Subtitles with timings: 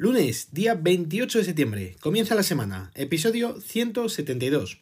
[0.00, 1.96] Lunes, día 28 de septiembre.
[1.98, 2.92] Comienza la semana.
[2.94, 4.80] Episodio 172.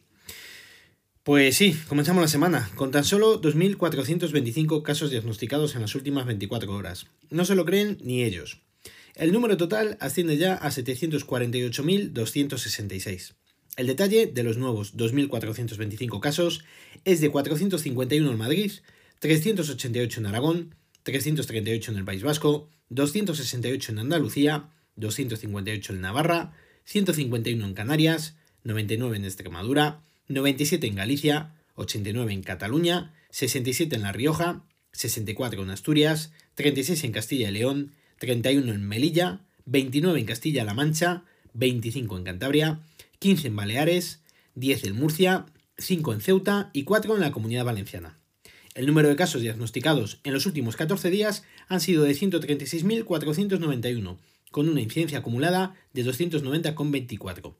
[1.23, 6.71] Pues sí, comenzamos la semana, con tan solo 2.425 casos diagnosticados en las últimas 24
[6.71, 7.07] horas.
[7.31, 8.61] No se lo creen ni ellos.
[9.15, 13.33] El número total asciende ya a 748.266.
[13.75, 16.63] El detalle de los nuevos 2.425 casos
[17.05, 18.71] es de 451 en Madrid,
[19.17, 26.53] 388 en Aragón, 338 en el País Vasco, 268 en Andalucía, 258 en Navarra,
[26.85, 34.11] 151 en Canarias, 99 en Extremadura, 97 en Galicia, 89 en Cataluña, 67 en La
[34.11, 40.73] Rioja, 64 en Asturias, 36 en Castilla y León, 31 en Melilla, 29 en Castilla-La
[40.73, 41.23] Mancha,
[41.53, 42.79] 25 en Cantabria,
[43.19, 44.21] 15 en Baleares,
[44.55, 45.45] 10 en Murcia,
[45.77, 48.17] 5 en Ceuta y 4 en la Comunidad Valenciana.
[48.73, 54.17] El número de casos diagnosticados en los últimos 14 días han sido de 136.491,
[54.57, 57.53] con una incidencia acumulada de 290,24.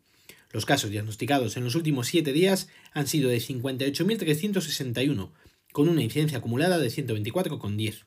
[0.50, 5.30] Los casos diagnosticados en los últimos 7 días han sido de 58.361,
[5.72, 8.06] con una incidencia acumulada de 124,10.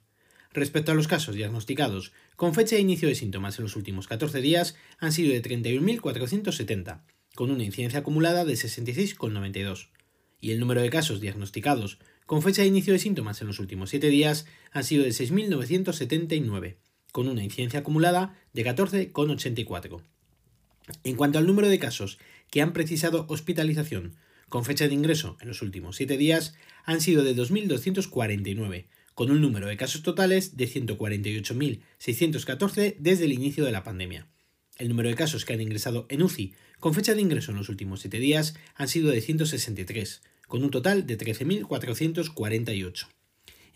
[0.52, 4.40] Respecto a los casos diagnosticados con fecha de inicio de síntomas en los últimos 14
[4.40, 7.02] días, han sido de 31.470,
[7.36, 9.90] con una incidencia acumulada de 66,92.
[10.40, 13.90] Y el número de casos diagnosticados con fecha de inicio de síntomas en los últimos
[13.90, 16.78] 7 días han sido de 6.979,
[17.10, 20.02] con una incidencia acumulada de 14,84.
[21.04, 22.18] En cuanto al número de casos
[22.50, 24.16] que han precisado hospitalización
[24.48, 29.40] con fecha de ingreso en los últimos 7 días, han sido de 2.249, con un
[29.40, 34.26] número de casos totales de 148.614 desde el inicio de la pandemia.
[34.76, 37.68] El número de casos que han ingresado en UCI con fecha de ingreso en los
[37.68, 43.06] últimos 7 días han sido de 163, con un total de 13.448.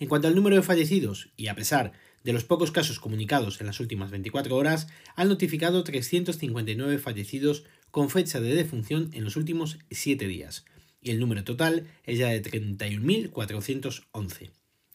[0.01, 1.93] En cuanto al número de fallecidos, y a pesar
[2.25, 8.11] de los pocos casos comunicados en las últimas 24 horas, han notificado 359 fallecidos con
[8.11, 10.65] fecha de defunción en los últimos 7 días,
[11.01, 14.51] y el número total es ya de 31.411.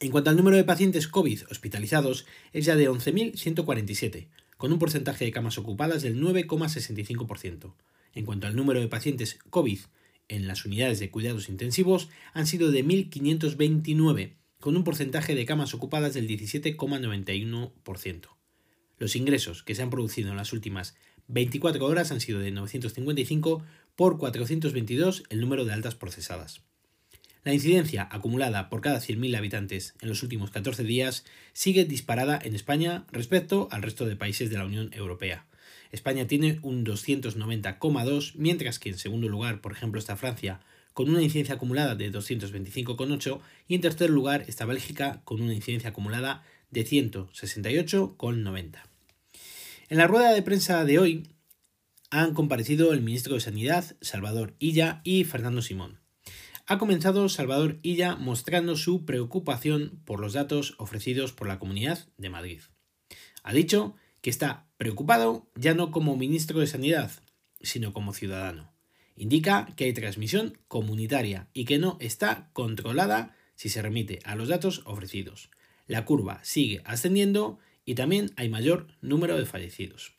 [0.00, 5.24] En cuanto al número de pacientes COVID hospitalizados, es ya de 11.147, con un porcentaje
[5.24, 7.74] de camas ocupadas del 9,65%.
[8.14, 9.80] En cuanto al número de pacientes COVID
[10.28, 14.32] en las unidades de cuidados intensivos, han sido de 1.529,
[14.64, 18.28] con un porcentaje de camas ocupadas del 17,91%.
[18.96, 20.96] Los ingresos que se han producido en las últimas
[21.28, 23.62] 24 horas han sido de 955
[23.94, 26.62] por 422 el número de altas procesadas.
[27.42, 32.54] La incidencia acumulada por cada 100.000 habitantes en los últimos 14 días sigue disparada en
[32.54, 35.44] España respecto al resto de países de la Unión Europea.
[35.92, 40.60] España tiene un 290,2, mientras que en segundo lugar, por ejemplo, está Francia
[40.94, 45.90] con una incidencia acumulada de 225,8 y en tercer lugar está Bélgica con una incidencia
[45.90, 48.78] acumulada de 168,90.
[49.88, 51.28] En la rueda de prensa de hoy
[52.10, 56.00] han comparecido el ministro de Sanidad, Salvador Illa, y Fernando Simón.
[56.66, 62.30] Ha comenzado Salvador Illa mostrando su preocupación por los datos ofrecidos por la Comunidad de
[62.30, 62.60] Madrid.
[63.42, 67.10] Ha dicho que está preocupado ya no como ministro de Sanidad,
[67.60, 68.73] sino como ciudadano
[69.16, 74.48] indica que hay transmisión comunitaria y que no está controlada si se remite a los
[74.48, 75.50] datos ofrecidos.
[75.86, 80.14] La curva sigue ascendiendo y también hay mayor número de fallecidos.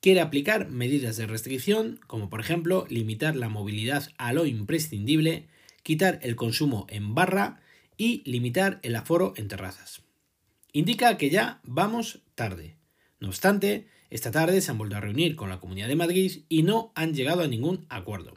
[0.00, 5.48] Quiere aplicar medidas de restricción, como por ejemplo limitar la movilidad a lo imprescindible,
[5.82, 7.60] quitar el consumo en barra
[7.96, 10.02] y limitar el aforo en terrazas.
[10.72, 12.76] Indica que ya vamos tarde.
[13.18, 16.62] No obstante, esta tarde se han vuelto a reunir con la Comunidad de Madrid y
[16.62, 18.34] no han llegado a ningún acuerdo.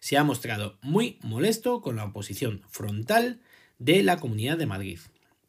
[0.00, 3.40] Se ha mostrado muy molesto con la oposición frontal
[3.78, 4.98] de la Comunidad de Madrid.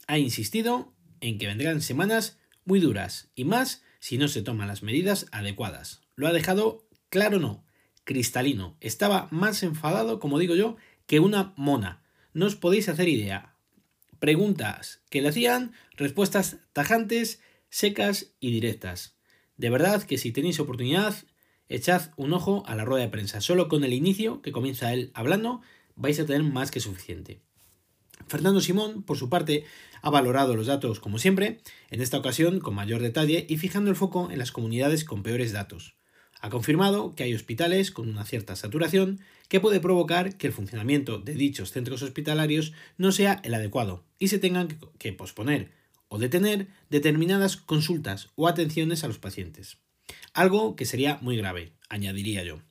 [0.07, 4.83] Ha insistido en que vendrán semanas muy duras y más si no se toman las
[4.83, 6.01] medidas adecuadas.
[6.15, 7.65] Lo ha dejado claro no,
[8.03, 8.77] cristalino.
[8.81, 10.77] Estaba más enfadado, como digo yo,
[11.07, 12.03] que una mona.
[12.33, 13.55] No os podéis hacer idea.
[14.19, 19.14] Preguntas que le hacían, respuestas tajantes, secas y directas.
[19.57, 21.15] De verdad que si tenéis oportunidad,
[21.69, 23.41] echad un ojo a la rueda de prensa.
[23.41, 25.61] Solo con el inicio, que comienza él hablando,
[25.95, 27.41] vais a tener más que suficiente.
[28.27, 29.65] Fernando Simón, por su parte,
[30.01, 33.95] ha valorado los datos como siempre, en esta ocasión con mayor detalle y fijando el
[33.95, 35.95] foco en las comunidades con peores datos.
[36.41, 41.17] Ha confirmado que hay hospitales con una cierta saturación que puede provocar que el funcionamiento
[41.17, 44.67] de dichos centros hospitalarios no sea el adecuado y se tengan
[44.97, 45.71] que posponer
[46.07, 49.77] o detener determinadas consultas o atenciones a los pacientes.
[50.33, 52.61] Algo que sería muy grave, añadiría yo.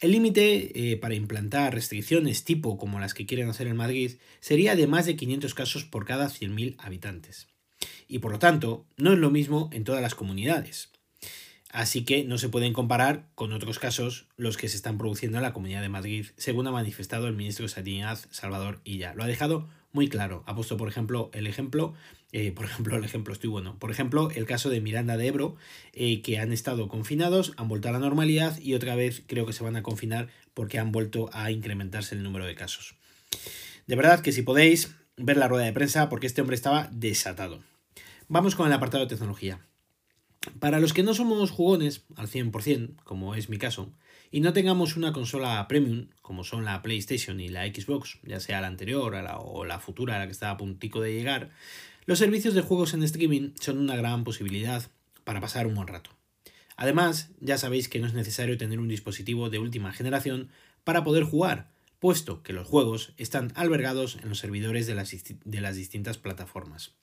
[0.00, 4.76] El límite eh, para implantar restricciones tipo como las que quieren hacer en Madrid sería
[4.76, 7.48] de más de 500 casos por cada 100.000 habitantes.
[8.08, 10.90] Y por lo tanto, no es lo mismo en todas las comunidades.
[11.70, 15.42] Así que no se pueden comparar con otros casos los que se están produciendo en
[15.42, 19.12] la Comunidad de Madrid, según ha manifestado el ministro de Sanidad Salvador Illa.
[19.14, 20.42] Lo ha dejado muy claro.
[20.46, 21.94] Ha puesto, por ejemplo, el ejemplo,
[22.32, 23.78] eh, por ejemplo, el ejemplo estoy bueno.
[23.78, 25.56] Por ejemplo, el caso de Miranda de Ebro,
[25.92, 29.52] eh, que han estado confinados, han vuelto a la normalidad y otra vez creo que
[29.52, 32.96] se van a confinar porque han vuelto a incrementarse el número de casos.
[33.86, 37.62] De verdad que si podéis ver la rueda de prensa, porque este hombre estaba desatado.
[38.26, 39.60] Vamos con el apartado de tecnología.
[40.58, 43.92] Para los que no somos jugones al 100%, como es mi caso,
[44.34, 48.60] y no tengamos una consola premium, como son la PlayStation y la Xbox, ya sea
[48.60, 51.52] la anterior o la futura, la que está a puntico de llegar,
[52.04, 54.90] los servicios de juegos en streaming son una gran posibilidad
[55.22, 56.10] para pasar un buen rato.
[56.74, 60.48] Además, ya sabéis que no es necesario tener un dispositivo de última generación
[60.82, 61.70] para poder jugar,
[62.00, 65.14] puesto que los juegos están albergados en los servidores de las,
[65.44, 66.96] de las distintas plataformas.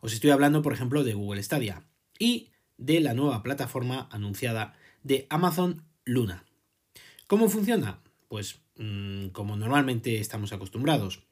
[0.00, 1.82] Os estoy hablando, por ejemplo, de Google Stadia
[2.20, 6.44] y de la nueva plataforma anunciada de Amazon Luna.
[7.28, 8.00] ¿Cómo funciona?
[8.28, 11.24] Pues mm, como normalmente estamos acostumbrados,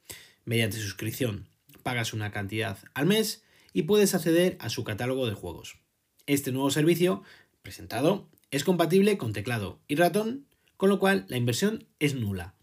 [0.45, 1.47] mediante suscripción.
[1.81, 5.79] Pagas una cantidad al mes y puedes acceder a su catálogo de juegos.
[6.27, 7.23] Este nuevo servicio,
[7.63, 10.45] presentado, es compatible con teclado y ratón,
[10.77, 12.53] con lo cual la inversión es nula.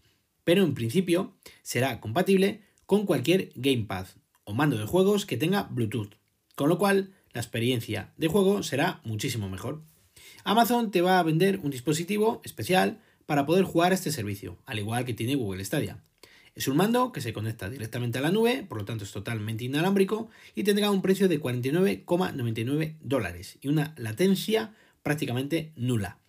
[0.45, 4.07] Pero en principio será compatible con cualquier gamepad
[4.45, 6.15] o mando de juegos que tenga Bluetooth,
[6.55, 9.81] con lo cual la experiencia de juego será muchísimo mejor.
[10.45, 15.05] Amazon te va a vender un dispositivo especial para poder jugar este servicio, al igual
[15.05, 15.99] que tiene Google Stadia.
[16.55, 19.65] Es un mando que se conecta directamente a la nube, por lo tanto es totalmente
[19.65, 24.73] inalámbrico y tendrá un precio de 49,99 dólares y una latencia
[25.03, 26.19] prácticamente nula.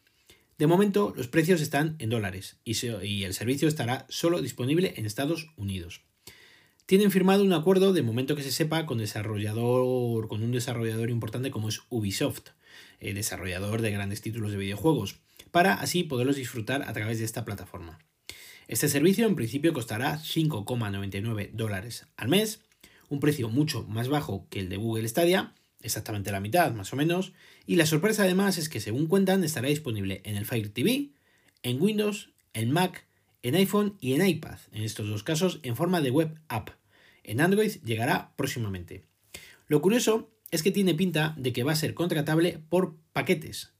[0.58, 5.48] De momento los precios están en dólares y, el servicio estará solo disponible en Estados
[5.56, 6.02] Unidos
[6.87, 11.50] tienen firmado un acuerdo de momento que se sepa con desarrollador con un desarrollador importante
[11.50, 12.50] como es Ubisoft,
[13.00, 15.19] el desarrollador de grandes títulos de videojuegos,
[15.50, 17.98] para así poderlos disfrutar a través de esta plataforma.
[18.69, 22.62] Este servicio en principio costará 5,99 dólares al mes,
[23.08, 26.96] un precio mucho más bajo que el de Google Stadia, exactamente la mitad más o
[26.96, 27.32] menos,
[27.66, 31.10] y la sorpresa además es que según cuentan estará disponible en el Fire TV,
[31.62, 33.06] en Windows, en Mac
[33.46, 36.70] en iPhone y en iPad, en estos dos casos en forma de web app.
[37.22, 39.04] En Android llegará próximamente.
[39.69, 43.72] Lo curioso es que tiene pinta de que va a ser contratable por paquetes.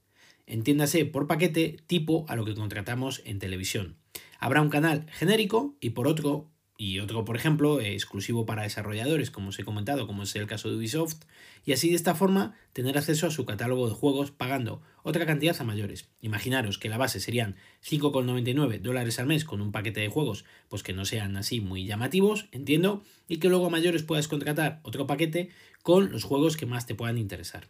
[0.47, 3.97] Entiéndase por paquete tipo a lo que contratamos en televisión.
[4.39, 9.49] Habrá un canal genérico y por otro y otro, por ejemplo, exclusivo para desarrolladores, como
[9.49, 11.23] os he comentado, como es el caso de Ubisoft,
[11.65, 15.59] y así de esta forma tener acceso a su catálogo de juegos pagando otra cantidad
[15.59, 16.07] a mayores.
[16.21, 20.83] Imaginaros que la base serían 5,99 dólares al mes con un paquete de juegos, pues
[20.83, 25.07] que no sean así muy llamativos, entiendo, y que luego a mayores puedas contratar otro
[25.07, 25.49] paquete
[25.81, 27.67] con los juegos que más te puedan interesar.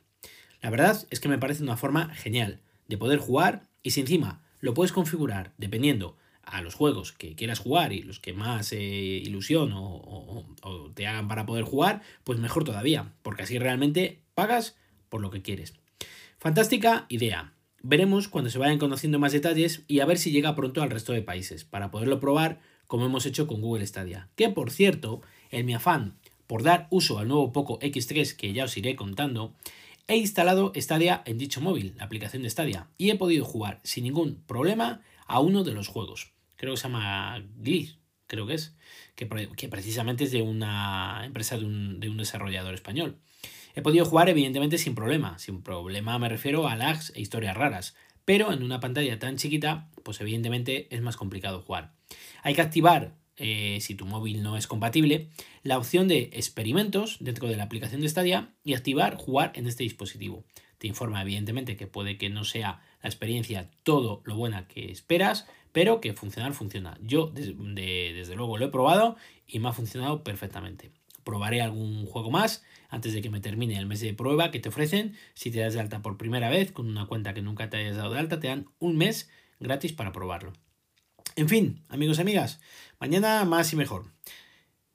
[0.62, 4.42] La verdad es que me parece una forma genial de poder jugar y si encima
[4.60, 8.78] lo puedes configurar dependiendo a los juegos que quieras jugar y los que más eh,
[8.78, 10.46] ilusión o,
[10.94, 14.76] te hagan para poder jugar, pues mejor todavía, porque así realmente pagas
[15.10, 15.74] por lo que quieres.
[16.40, 17.54] Fantástica idea.
[17.84, 21.14] Veremos cuando se vayan conociendo más detalles y a ver si llega pronto al resto
[21.14, 24.30] de países, para poderlo probar como hemos hecho con Google Stadia.
[24.36, 26.16] Que por cierto, en mi afán
[26.48, 29.54] por dar uso al nuevo Poco X3 que ya os iré contando,
[30.08, 34.04] he instalado Stadia en dicho móvil, la aplicación de Stadia, y he podido jugar sin
[34.04, 38.76] ningún problema a uno de los juegos creo que se llama Gliss, creo que es,
[39.16, 39.26] que,
[39.70, 43.20] precisamente es de una empresa de un, desarrollador español.
[43.76, 47.96] He podido jugar evidentemente sin problema, sin problema me refiero a lags e historias raras,
[48.26, 51.94] pero en una pantalla tan chiquita, pues evidentemente es más complicado jugar.
[52.42, 55.30] Hay que activar, eh, si tu móvil no es compatible,
[55.64, 59.84] la opción de experimentos dentro de la aplicación de Stadia y activar jugar en este
[59.84, 60.44] dispositivo.
[60.80, 65.48] te informa evidentemente que puede que no sea la experiencia todo lo buena que esperas,
[65.72, 66.98] pero que funcionar funciona.
[67.02, 69.16] Yo desde luego lo he probado
[69.48, 70.92] y me ha funcionado perfectamente.
[71.24, 74.70] Probaré algún juego más antes de que me termine el mes de prueba que te
[74.70, 75.16] ofrecen.
[75.34, 77.98] Si te das de alta por primera vez con una cuenta que nunca te hayas
[77.98, 79.30] dado de alta, te dan un mes
[79.60, 80.54] gratis para probarlo.
[81.36, 82.60] En fin, amigos y amigas,
[83.00, 84.06] mañana más y mejor.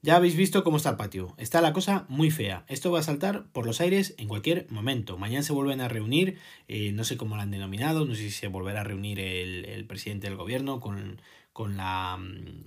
[0.04, 1.32] Ya habéis visto cómo está el patio.
[1.38, 2.64] Está la cosa muy fea.
[2.66, 5.16] Esto va a saltar por los aires en cualquier momento.
[5.16, 8.30] Mañana se vuelven a reunir, eh, no sé cómo lo han denominado, no sé si
[8.32, 11.22] se volverá a reunir el, presidente del gobierno con,
[11.52, 12.18] con, la,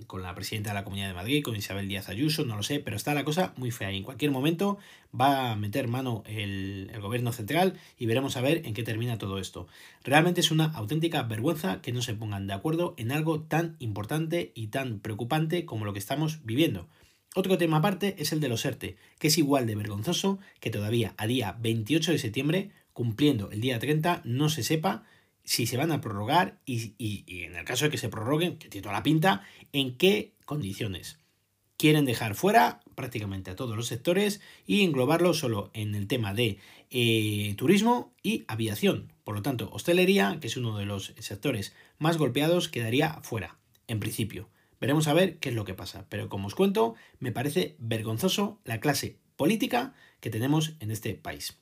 [0.06, 2.80] con la presidenta de la Comunidad de Madrid, con Isabel Díaz Ayuso, no lo sé,
[2.80, 3.90] pero está la cosa muy fea.
[3.92, 4.78] Y en cualquier momento
[5.18, 9.18] va a meter mano el, el gobierno central y veremos a ver en qué termina
[9.18, 9.66] todo esto.
[10.04, 14.52] Realmente es una auténtica vergüenza que no se pongan de acuerdo en algo tan importante
[14.54, 16.88] y tan preocupante como lo que estamos viviendo.
[17.34, 21.12] Otro tema aparte es el de los ERTE, que es igual de vergonzoso que todavía
[21.18, 25.04] a día 28 de septiembre, cumpliendo el día 30, no se sepa
[25.46, 28.82] si se van a prorrogar y, en el caso de que se prorroguen, que tiene
[28.82, 31.20] toda la pinta, en qué condiciones.
[31.78, 36.58] Quieren dejar fuera prácticamente a todos los sectores y englobarlo solo en el tema de
[36.90, 39.12] eh, turismo y aviación.
[39.24, 44.00] Por lo tanto, hostelería, que es uno de los sectores más golpeados, quedaría fuera, en
[44.00, 44.48] principio.
[44.80, 46.06] Veremos a ver qué es lo que pasa.
[46.08, 51.58] Pero como os cuento, me parece vergonzoso la clase política que tenemos en este país.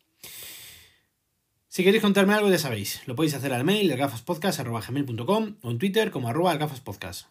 [1.75, 6.13] Si queréis contarme algo, ya sabéis, lo podéis hacer al mail elgafaspodcast.com o en Twitter
[6.13, 6.57] como arroba.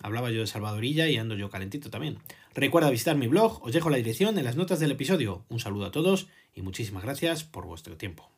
[0.02, 2.18] Hablaba yo de Salvadorilla y ando yo calentito también.
[2.54, 5.46] Recuerda visitar mi blog, os dejo la dirección en las notas del episodio.
[5.48, 8.30] Un saludo a todos y muchísimas gracias por vuestro tiempo.